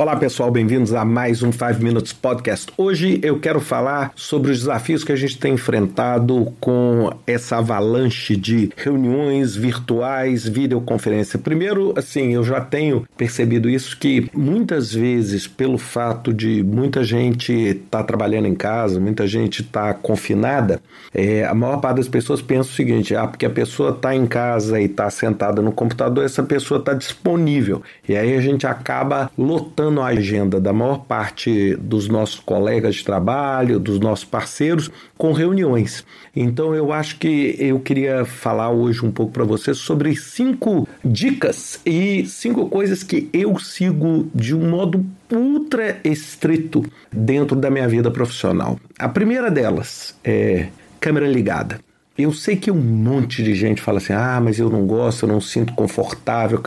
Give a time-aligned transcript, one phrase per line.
[0.00, 2.72] Olá pessoal, bem-vindos a mais um 5 Minutes Podcast.
[2.74, 8.34] Hoje eu quero falar sobre os desafios que a gente tem enfrentado com essa avalanche
[8.34, 11.38] de reuniões virtuais, videoconferência.
[11.38, 17.52] Primeiro, assim, eu já tenho percebido isso que muitas vezes, pelo fato de muita gente
[17.52, 20.80] estar tá trabalhando em casa, muita gente estar tá confinada,
[21.12, 24.24] é, a maior parte das pessoas pensa o seguinte: ah, porque a pessoa está em
[24.24, 27.82] casa e está sentada no computador, essa pessoa está disponível.
[28.08, 33.04] E aí a gente acaba lotando a agenda da maior parte dos nossos colegas de
[33.04, 36.04] trabalho, dos nossos parceiros, com reuniões.
[36.36, 41.80] Então eu acho que eu queria falar hoje um pouco para vocês sobre cinco dicas
[41.86, 48.10] e cinco coisas que eu sigo de um modo ultra estrito dentro da minha vida
[48.10, 48.78] profissional.
[48.98, 50.68] A primeira delas é
[51.00, 51.80] câmera ligada.
[52.18, 55.28] Eu sei que um monte de gente fala assim: ah, mas eu não gosto, eu
[55.28, 56.60] não sinto confortável.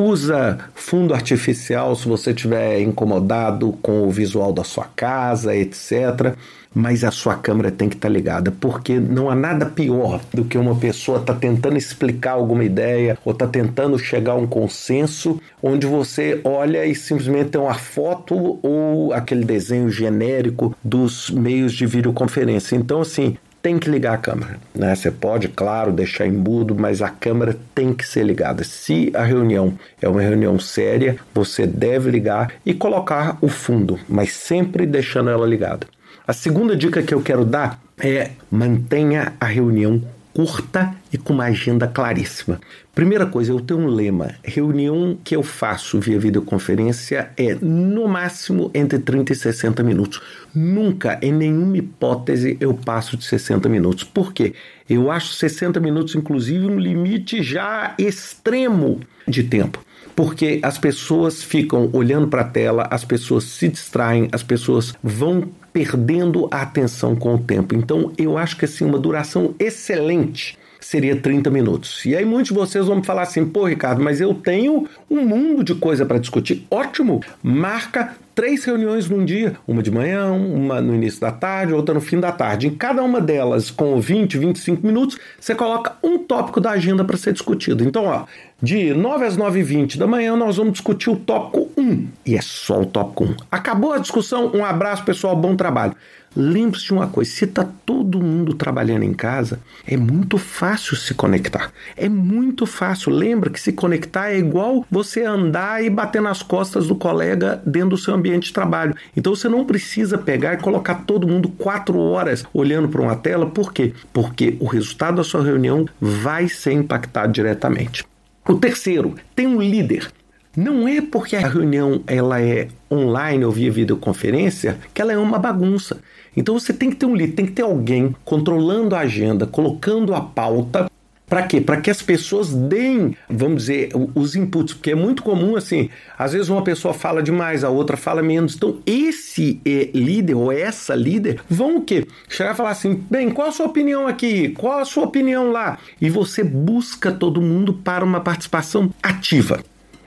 [0.00, 6.36] Usa fundo artificial se você estiver incomodado com o visual da sua casa, etc.
[6.72, 10.44] Mas a sua câmera tem que estar tá ligada, porque não há nada pior do
[10.44, 14.46] que uma pessoa estar tá tentando explicar alguma ideia ou está tentando chegar a um
[14.46, 21.72] consenso onde você olha e simplesmente tem uma foto ou aquele desenho genérico dos meios
[21.72, 22.76] de videoconferência.
[22.76, 24.58] Então, assim, tem que ligar a câmera.
[24.74, 24.94] Né?
[24.94, 28.64] Você pode, claro, deixar em mudo, mas a câmera tem que ser ligada.
[28.64, 34.32] Se a reunião é uma reunião séria, você deve ligar e colocar o fundo, mas
[34.32, 35.86] sempre deixando ela ligada.
[36.26, 41.44] A segunda dica que eu quero dar é mantenha a reunião curta e com uma
[41.44, 42.60] agenda claríssima.
[42.94, 48.70] Primeira coisa, eu tenho um lema: reunião que eu faço via videoconferência é no máximo
[48.74, 50.20] entre 30 e 60 minutos.
[50.54, 54.04] Nunca, em nenhuma hipótese, eu passo de 60 minutos.
[54.04, 54.54] Por quê?
[54.88, 59.84] Eu acho 60 minutos, inclusive, um limite já extremo de tempo
[60.18, 65.48] porque as pessoas ficam olhando para a tela, as pessoas se distraem, as pessoas vão
[65.78, 67.72] perdendo a atenção com o tempo.
[67.72, 72.04] Então, eu acho que assim uma duração excelente seria 30 minutos.
[72.04, 75.24] E aí muitos de vocês vão me falar assim: "Pô, Ricardo, mas eu tenho um
[75.24, 76.66] mundo de coisa para discutir".
[76.68, 77.20] Ótimo.
[77.40, 82.00] Marca três reuniões num dia, uma de manhã, uma no início da tarde, outra no
[82.00, 82.68] fim da tarde.
[82.68, 87.16] Em cada uma delas, com 20, 25 minutos, você coloca um tópico da agenda para
[87.16, 87.82] ser discutido.
[87.82, 88.26] Então, ó,
[88.62, 92.06] de 9 às 9 e 20 da manhã, nós vamos discutir o tópico 1.
[92.24, 93.36] E é só o tópico 1.
[93.50, 95.96] Acabou a discussão, um abraço, pessoal, bom trabalho.
[96.36, 101.14] Lembre-se de uma coisa: se está todo mundo trabalhando em casa, é muito fácil se
[101.14, 101.72] conectar.
[101.96, 103.10] É muito fácil.
[103.10, 107.90] Lembra que se conectar é igual você andar e bater nas costas do colega dentro
[107.90, 108.94] do seu ambiente de trabalho.
[109.16, 113.46] Então você não precisa pegar e colocar todo mundo quatro horas olhando para uma tela.
[113.46, 113.92] Por quê?
[114.12, 118.04] Porque o resultado da sua reunião vai ser impactado diretamente.
[118.48, 120.10] O terceiro, tem um líder.
[120.56, 125.38] Não é porque a reunião ela é online ou via videoconferência que ela é uma
[125.38, 125.98] bagunça.
[126.36, 130.14] Então você tem que ter um líder, tem que ter alguém controlando a agenda, colocando
[130.14, 130.90] a pauta
[131.28, 131.60] para quê?
[131.60, 136.32] Para que as pessoas deem, vamos dizer, os inputs, porque é muito comum assim, às
[136.32, 138.56] vezes uma pessoa fala demais, a outra fala menos.
[138.56, 142.06] Então, esse é, líder ou essa líder vão o quê?
[142.28, 144.50] Chegar e falar assim: bem, qual a sua opinião aqui?
[144.50, 145.78] Qual a sua opinião lá?
[146.00, 149.60] E você busca todo mundo para uma participação ativa.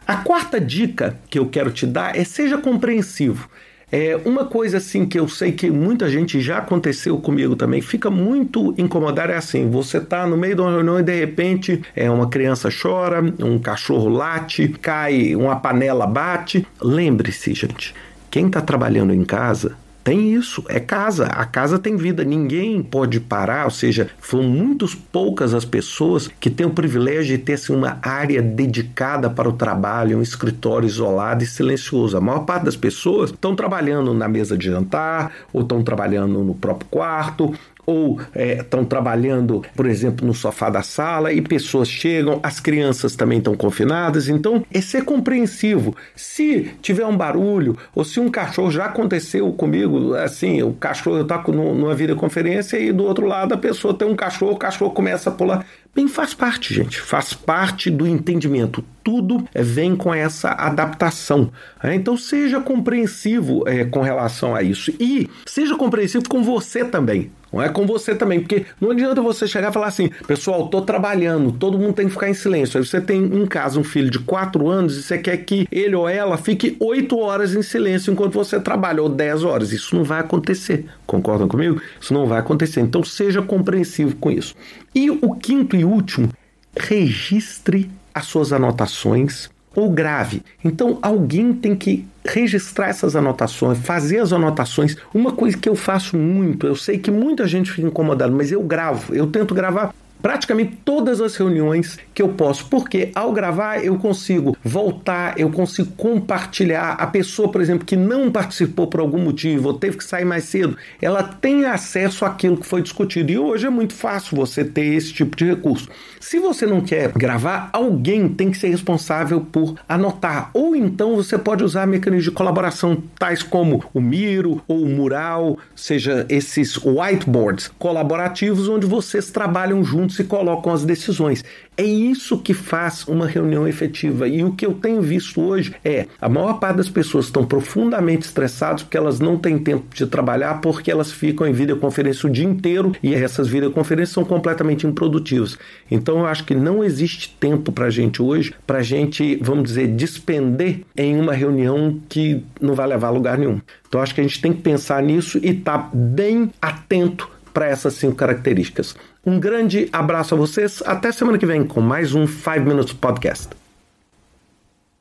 [0.08, 3.48] A quarta dica que eu quero te dar é seja compreensivo.
[3.92, 8.10] É uma coisa assim que eu sei que muita gente já aconteceu comigo também, fica
[8.10, 12.10] muito incomodado é assim, você tá no meio de uma reunião e de repente é
[12.10, 16.66] uma criança chora, um cachorro late, cai, uma panela bate.
[16.82, 17.94] Lembre-se, gente,
[18.30, 21.26] quem está trabalhando em casa tem isso, é casa.
[21.28, 22.24] A casa tem vida.
[22.24, 27.44] Ninguém pode parar, ou seja, são muito poucas as pessoas que têm o privilégio de
[27.44, 32.18] ter assim, uma área dedicada para o trabalho, um escritório isolado e silencioso.
[32.18, 36.56] A maior parte das pessoas estão trabalhando na mesa de jantar, ou estão trabalhando no
[36.56, 37.54] próprio quarto,
[37.86, 38.20] ou
[38.60, 43.40] estão é, trabalhando, por exemplo, no sofá da sala e pessoas chegam, as crianças também
[43.40, 45.96] estão confinadas, então é ser compreensivo.
[46.16, 51.42] Se tiver um barulho ou se um cachorro já aconteceu comigo, assim, o cachorro está
[51.48, 55.34] numa videoconferência e do outro lado a pessoa tem um cachorro, o cachorro começa a
[55.34, 55.66] pular.
[55.94, 58.82] Bem, faz parte, gente, faz parte do entendimento.
[59.04, 61.52] Tudo vem com essa adaptação.
[61.84, 61.96] Né?
[61.96, 64.94] Então, seja compreensivo é, com relação a isso.
[65.00, 67.30] E seja compreensivo com você também.
[67.52, 70.82] Não é com você também, porque não adianta você chegar e falar assim, pessoal, tô
[70.82, 72.78] trabalhando, todo mundo tem que ficar em silêncio.
[72.78, 75.96] Aí você tem em casa um filho de 4 anos e você quer que ele
[75.96, 79.74] ou ela fique 8 horas em silêncio enquanto você trabalha, ou 10 horas.
[79.74, 80.86] Isso não vai acontecer.
[81.06, 81.82] Concordam comigo?
[82.00, 82.80] Isso não vai acontecer.
[82.80, 84.56] Então seja compreensivo com isso.
[84.96, 86.30] E o quinto e último,
[86.78, 90.44] registre as suas anotações ou grave.
[90.64, 94.96] Então alguém tem que registrar essas anotações, fazer as anotações.
[95.14, 98.62] Uma coisa que eu faço muito, eu sei que muita gente fica incomodada, mas eu
[98.62, 103.98] gravo, eu tento gravar praticamente todas as reuniões que eu posso, porque ao gravar eu
[103.98, 106.92] consigo voltar, eu consigo compartilhar.
[106.94, 110.46] A pessoa, por exemplo, que não participou por algum motivo ou teve que sair mais
[110.46, 113.32] cedo, ela tem acesso àquilo que foi discutido.
[113.32, 115.90] E hoje é muito fácil você ter esse tipo de recurso.
[116.20, 120.52] Se você não quer gravar, alguém tem que ser responsável por anotar.
[120.54, 125.58] Ou então você pode usar mecanismos de colaboração, tais como o Miro ou o Mural,
[125.76, 131.44] seja esses whiteboards colaborativos onde vocês trabalham juntos se colocam as decisões.
[131.78, 134.28] É isso que faz uma reunião efetiva.
[134.28, 138.28] E o que eu tenho visto hoje é a maior parte das pessoas estão profundamente
[138.28, 142.46] estressadas porque elas não têm tempo de trabalhar, porque elas ficam em videoconferência o dia
[142.46, 145.58] inteiro e essas videoconferências são completamente improdutivas.
[145.90, 149.64] Então eu acho que não existe tempo para a gente hoje, para a gente, vamos
[149.64, 153.60] dizer, despender em uma reunião que não vai levar a lugar nenhum.
[153.88, 157.68] Então acho que a gente tem que pensar nisso e estar tá bem atento para
[157.68, 158.96] essas cinco características.
[159.26, 160.82] Um grande abraço a vocês.
[160.86, 163.61] Até semana que vem com mais um 5 Minutes Podcast.